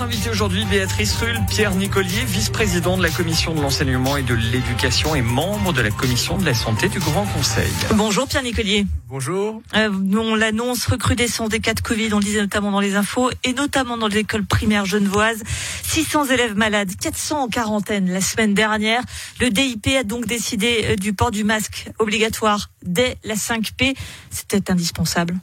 [0.00, 4.32] Notre invité aujourd'hui, Béatrice Rull, Pierre Nicolier, vice-président de la commission de l'enseignement et de
[4.32, 7.70] l'éducation et membre de la commission de la santé du Grand Conseil.
[7.96, 8.86] Bonjour Pierre Nicolier.
[9.10, 9.60] Bonjour.
[9.74, 13.30] Euh, on l'annonce recrudescence des cas de Covid, on le disait notamment dans les infos,
[13.44, 15.42] et notamment dans les écoles primaires genevoises.
[15.82, 19.02] 600 élèves malades, 400 en quarantaine la semaine dernière.
[19.38, 23.94] Le DIP a donc décidé euh, du port du masque obligatoire dès la 5P.
[24.30, 25.38] C'était indispensable.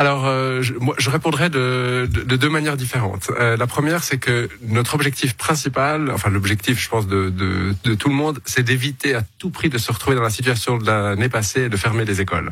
[0.00, 3.30] Alors, euh, je, moi, je répondrai de, de, de, deux manières différentes.
[3.38, 7.94] Euh, la première, c'est que notre objectif principal, enfin l'objectif, je pense, de, de, de
[7.94, 10.86] tout le monde, c'est d'éviter à tout prix de se retrouver dans la situation de
[10.86, 12.50] l'année passée et de fermer les écoles.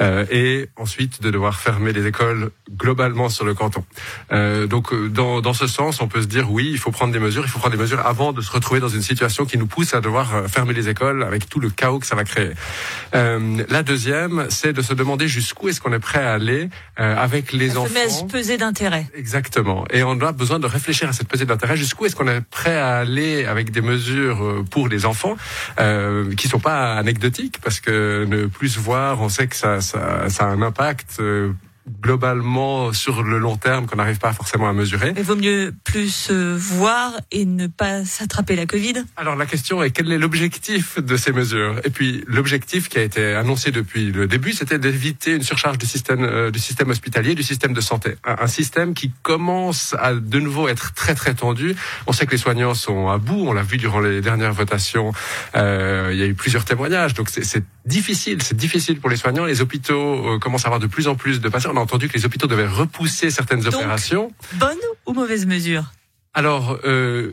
[0.00, 3.84] Euh, et ensuite, de devoir fermer les écoles globalement sur le canton.
[4.30, 7.12] Euh, donc, euh, dans, dans ce sens, on peut se dire, oui, il faut prendre
[7.12, 9.58] des mesures, il faut prendre des mesures avant de se retrouver dans une situation qui
[9.58, 12.22] nous pousse à devoir euh, fermer les écoles avec tout le chaos que ça va
[12.22, 12.52] créer.
[13.12, 17.52] La deuxième, c'est de se demander jusqu'où est-ce qu'on est prêt à aller euh, avec
[17.52, 17.92] les La enfants.
[17.92, 19.06] fameuse pesée d'intérêt.
[19.14, 19.84] Exactement.
[19.92, 21.76] Et on a besoin de réfléchir à cette pesée d'intérêt.
[21.76, 25.36] Jusqu'où est-ce qu'on est prêt à aller avec des mesures euh, pour les enfants
[25.78, 30.28] euh, qui sont pas anecdotiques parce que ne plus voir, on sait que ça, ça,
[30.28, 31.20] ça a un impact.
[32.02, 35.14] Globalement sur le long terme qu'on n'arrive pas forcément à mesurer.
[35.16, 39.04] Il vaut mieux plus euh, voir et ne pas s'attraper la Covid.
[39.16, 41.76] Alors la question est quel est l'objectif de ces mesures?
[41.84, 45.86] Et puis l'objectif qui a été annoncé depuis le début, c'était d'éviter une surcharge du
[45.86, 50.14] système euh, du système hospitalier, du système de santé, un, un, système qui commence à
[50.14, 51.76] de nouveau être très très tendu.
[52.06, 55.12] On sait que les soignants sont à bout, on l'a vu durant les dernières votations.
[55.54, 59.44] Euh, il y a eu plusieurs témoignages, donc c'est difficile, c'est difficile pour les soignants.
[59.44, 61.70] Les hôpitaux euh, commencent à avoir de plus en plus de patients.
[61.72, 64.32] On a entendu que les hôpitaux devaient repousser certaines Donc, opérations.
[64.54, 64.76] Bonne
[65.06, 65.84] ou mauvaise mesure?
[66.34, 67.32] Alors, euh,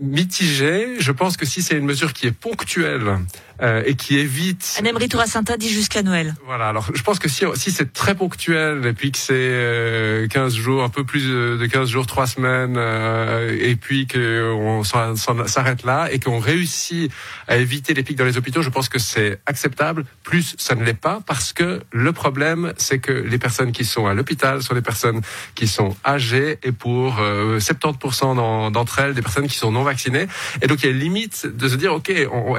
[0.00, 3.18] mitigé, je pense que si c'est une mesure qui est ponctuelle
[3.62, 4.76] euh, et qui évite...
[4.78, 6.34] Anne Emery Touracinta dit jusqu'à Noël.
[6.46, 10.26] Voilà, alors je pense que si, si c'est très ponctuel et puis que c'est euh,
[10.28, 15.84] 15 jours, un peu plus de 15 jours, 3 semaines, euh, et puis qu'on s'arrête
[15.84, 17.10] là et qu'on réussit
[17.48, 20.04] à éviter les pics dans les hôpitaux, je pense que c'est acceptable.
[20.22, 24.06] Plus, ça ne l'est pas parce que le problème, c'est que les personnes qui sont
[24.06, 25.20] à l'hôpital sont des personnes
[25.54, 30.26] qui sont âgées et pour euh, 70% d'entre elles, des personnes qui sont non vaccinées.
[30.60, 32.12] Et donc il y a une limite de se dire, ok,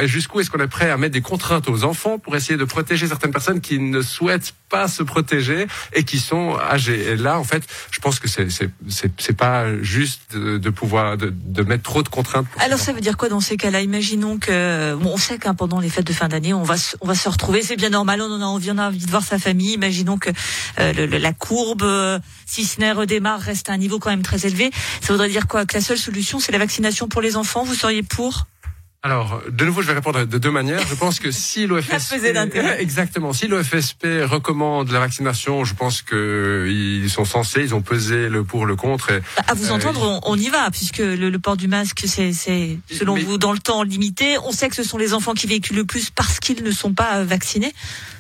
[0.04, 3.08] jusqu'où est-ce qu'on est prêt à mettre des contraintes aux enfants pour essayer de protéger
[3.08, 7.12] certaines personnes qui ne souhaitent pas se protéger et qui sont âgées?
[7.12, 8.72] Et là, en fait, je pense que c'est c'est
[9.18, 12.48] c'est pas juste de, de pouvoir de, de, mettre trop de contraintes.
[12.60, 13.82] Alors ça veut dire quoi dans ces cas-là?
[13.82, 17.08] Imaginons que bon, on sait qu'un pendant les fêtes de fin d'année, on va on
[17.08, 19.24] va se retrouver, c'est bien normal, on en a envie, on a envie de voir
[19.24, 19.74] sa famille.
[19.74, 20.30] Imaginons que
[20.80, 24.24] euh, le, la courbe, euh, si ce n'est redémarre, reste à un niveau quand même
[24.24, 24.72] très élevé.
[25.02, 25.66] Ça voudrait dire quoi?
[25.66, 27.64] Que la seule solution, c'est la vaccination pour les enfants.
[27.64, 28.48] Vous seriez pour?
[29.06, 30.80] Alors, de nouveau, je vais répondre de deux manières.
[30.88, 32.24] Je pense que si l'OFSP,
[32.80, 38.30] exactement, si l'OFSP recommande la vaccination, je pense que ils sont censés, ils ont pesé
[38.30, 39.12] le pour le contre.
[39.12, 42.06] Et, à vous entendre, euh, on, on, y va, puisque le, le port du masque,
[42.06, 42.32] c'est,
[42.90, 44.38] selon mais, vous, dans le temps limité.
[44.46, 46.94] On sait que ce sont les enfants qui véhiculent le plus parce qu'ils ne sont
[46.94, 47.74] pas vaccinés.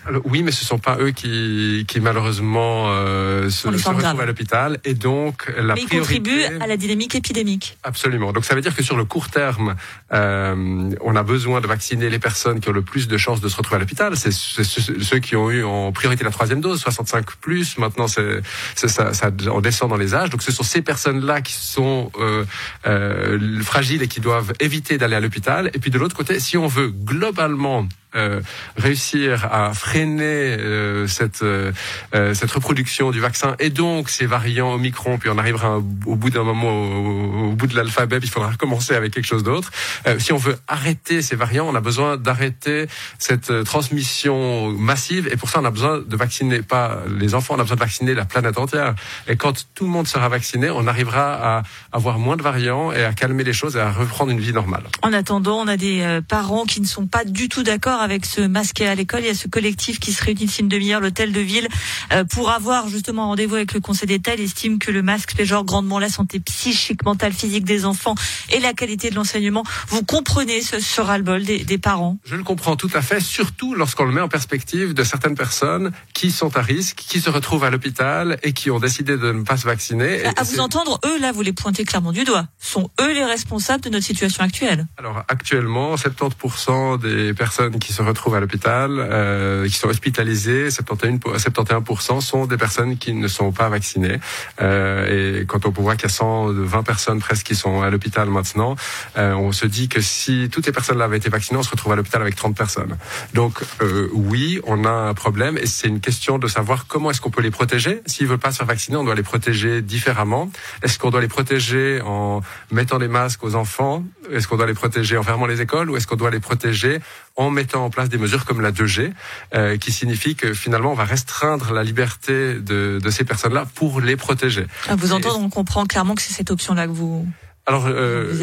[0.06, 4.26] Alors, oui, mais ce sont pas eux qui, qui malheureusement euh, se, se retrouvent à
[4.26, 5.96] l'hôpital, et donc la mais priorité.
[5.96, 7.78] ils contribuent à la dynamique épidémique.
[7.84, 8.34] Absolument.
[8.34, 9.76] Donc ça veut dire que sur le court terme.
[10.12, 13.48] Euh, on a besoin de vacciner les personnes qui ont le plus de chances de
[13.48, 14.16] se retrouver à l'hôpital.
[14.16, 17.78] C'est ceux qui ont eu en priorité la troisième dose, 65 plus.
[17.78, 18.42] Maintenant, c'est
[18.76, 20.30] ça, ça, on descend dans les âges.
[20.30, 22.46] Donc, ce sont ces personnes-là qui sont euh,
[22.86, 25.72] euh, fragiles et qui doivent éviter d'aller à l'hôpital.
[25.74, 28.42] Et puis, de l'autre côté, si on veut globalement euh,
[28.78, 31.72] réussir à freiner euh, cette euh,
[32.12, 36.44] cette reproduction du vaccin et donc ces variants Omicron, puis on arrivera au bout d'un
[36.44, 39.72] moment au, au, bout de l'alphabet, il faudra recommencer avec quelque chose d'autre.
[40.20, 42.86] si on veut arrêter ces variants, on a besoin d'arrêter
[43.18, 47.60] cette transmission massive et pour ça on a besoin de vacciner pas les enfants, on
[47.60, 48.94] a besoin de vacciner la planète entière.
[49.28, 53.04] Et quand tout le monde sera vacciné, on arrivera à avoir moins de variants et
[53.04, 54.84] à calmer les choses et à reprendre une vie normale.
[55.02, 58.42] En attendant, on a des parents qui ne sont pas du tout d'accord avec ce
[58.42, 59.22] masque à l'école.
[59.22, 61.68] Il y a ce collectif qui se réunit d'ici une demi-heure, l'hôtel de ville,
[62.12, 64.36] euh, pour avoir justement rendez-vous avec le Conseil d'État.
[64.36, 68.16] Il estime que le masque péjore grandement la santé psychique, mentale, physique des enfants
[68.52, 69.64] et la qualité de l'enseignement.
[69.88, 73.74] Vous comprenez ce, ce ras-le-bol des, des, parents Je le comprends tout à fait, surtout
[73.74, 77.64] lorsqu'on le met en perspective de certaines personnes qui sont à risque, qui se retrouvent
[77.64, 80.26] à l'hôpital et qui ont décidé de ne pas se vacciner.
[80.26, 82.48] À, à vous entendre, eux, là, vous les pointez clairement du doigt.
[82.60, 88.02] Sont eux les responsables de notre situation actuelle Alors, actuellement, 70% des personnes qui se
[88.02, 93.52] retrouvent à l'hôpital, euh, qui sont hospitalisés, 71, 71% sont des personnes qui ne sont
[93.52, 94.20] pas vaccinées.
[94.62, 98.30] Euh, et quand on voit qu'il y a 120 personnes presque qui sont à l'hôpital
[98.30, 98.76] maintenant,
[99.18, 101.94] euh, on se dit que si toutes les personnes-là avaient été vaccinées, on se retrouve
[101.94, 102.98] à l'hôpital avec 30 personnes.
[103.34, 107.22] Donc euh, oui, on a un problème et c'est une question de savoir comment est-ce
[107.22, 108.02] qu'on peut les protéger.
[108.06, 110.52] S'ils veulent pas se faire vacciner, on doit les protéger différemment.
[110.82, 112.42] Est-ce qu'on doit les protéger en
[112.72, 114.04] mettant des masques aux enfants?
[114.32, 115.90] Est-ce qu'on doit les protéger en fermant les écoles?
[115.90, 117.00] Ou est-ce qu'on doit les protéger
[117.36, 119.12] en mettant en place des mesures comme la 2G,
[119.54, 124.02] euh, qui signifie que finalement on va restreindre la liberté de, de ces personnes-là pour
[124.02, 124.68] les protéger.
[124.88, 127.28] À vous entendre, on comprend clairement que c'est cette option-là que vous
[127.66, 128.34] alors, euh,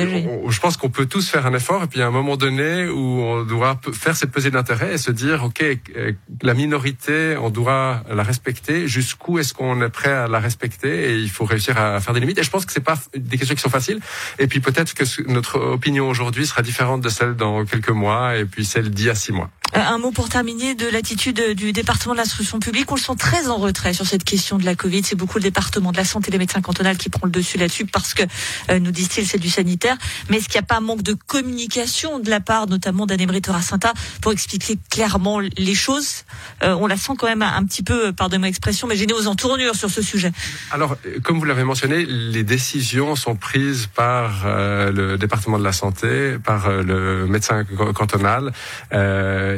[0.49, 3.21] je pense qu'on peut tous faire un effort, et puis à un moment donné où
[3.21, 8.03] on doit faire cette pesée d'intérêt et se dire, ok, euh, la minorité, on doit
[8.11, 8.89] la respecter.
[8.89, 12.21] Jusqu'où est-ce qu'on est prêt à la respecter Et il faut réussir à faire des
[12.21, 12.39] limites.
[12.39, 14.01] Et je pense que c'est pas des questions qui sont faciles.
[14.39, 18.47] Et puis peut-être que notre opinion aujourd'hui sera différente de celle dans quelques mois, et
[18.47, 19.51] puis celle d'il y a six mois.
[19.77, 22.91] Euh, un mot pour terminer de l'attitude du département de l'instruction publique.
[22.91, 25.03] On le sent très en retrait sur cette question de la Covid.
[25.05, 27.87] C'est beaucoup le département de la santé des médecins cantonales qui prend le dessus là-dessus
[27.87, 28.23] parce que,
[28.71, 29.97] euh, nous disent-ils, c'est du sanitaire.
[30.29, 33.43] Mais est-ce qu'il n'y a pas un manque de communication de la part notamment d'Anne-Emery
[33.43, 36.25] Toracinta pour expliquer clairement les choses?
[36.65, 39.77] Euh, On la sent quand même un petit peu, pardonnez-moi l'expression, mais gênée aux entournures
[39.77, 40.33] sur ce sujet.
[40.73, 46.37] Alors, comme vous l'avez mentionné, les décisions sont prises par le département de la santé,
[46.43, 47.65] par le médecin
[47.95, 48.53] cantonal.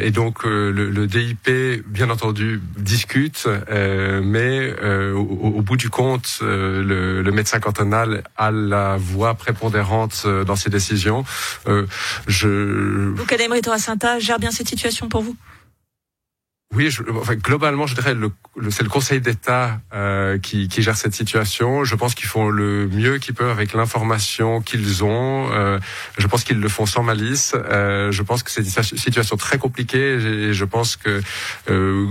[0.02, 1.49] Et donc euh, le, le, DIP,
[1.87, 8.50] bien entendu, discute, euh, mais euh, au, bout du compte, le, le, médecin cantonal a
[8.50, 11.25] la voix prépondérante dans ses décisions.
[12.26, 13.12] je...
[13.14, 15.37] Vous, Kadem Sainta, gère bien cette situation pour vous?
[16.74, 18.30] Oui, je, enfin, globalement, je dirais le,
[18.70, 21.84] c'est le Conseil d'État euh, qui, qui, gère cette situation.
[21.84, 25.50] Je pense qu'ils font le mieux qu'ils peuvent avec l'information qu'ils ont.
[25.52, 25.78] Euh,
[26.16, 27.54] je pense qu'ils le font sans malice.
[27.54, 31.20] Euh, je pense que c'est une situation très compliquée et je pense que,
[31.69, 32.06] euh,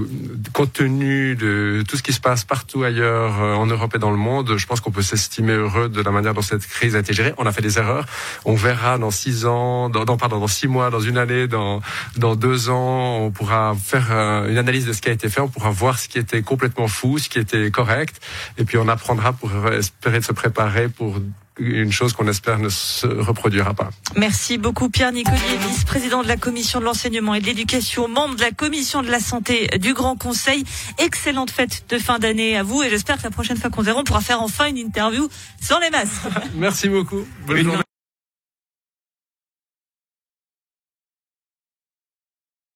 [0.53, 4.11] compte tenu de tout ce qui se passe partout ailleurs euh, en Europe et dans
[4.11, 6.99] le monde, je pense qu'on peut s'estimer heureux de la manière dont cette crise a
[6.99, 7.33] été gérée.
[7.39, 8.05] On a fait des erreurs.
[8.45, 11.81] On verra dans six ans, dans, dans pardon, dans six mois, dans une année, dans
[12.17, 14.11] dans deux ans, on pourra faire
[14.51, 16.87] une analyse de ce qui a été fait, on pourra voir ce qui était complètement
[16.87, 18.21] fou, ce qui était correct,
[18.57, 21.19] et puis on apprendra pour espérer se préparer pour
[21.57, 23.89] une chose qu'on espère ne se reproduira pas.
[24.15, 28.41] Merci beaucoup Pierre Nicolier, vice-président de la commission de l'enseignement et de l'éducation, membre de
[28.41, 30.63] la commission de la santé du Grand Conseil.
[30.97, 33.99] Excellente fête de fin d'année à vous et j'espère que la prochaine fois qu'on verra,
[33.99, 35.29] on pourra faire enfin une interview
[35.61, 36.21] sans les masques.
[36.55, 37.25] Merci beaucoup.
[37.45, 37.83] Bonne journée.